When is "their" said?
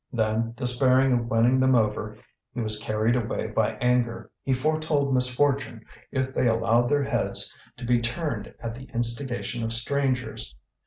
6.89-7.03